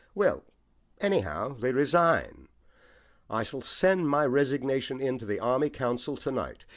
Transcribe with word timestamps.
"Well, 0.15 0.43
anyhow, 0.99 1.49
they 1.53 1.71
resign. 1.71 2.47
I 3.29 3.43
shall 3.43 3.61
send 3.61 4.09
my 4.09 4.25
resignation 4.25 4.99
in 4.99 5.19
to 5.19 5.27
the 5.27 5.39
Army 5.39 5.69
Council 5.69 6.17
to 6.17 6.31
night. 6.31 6.65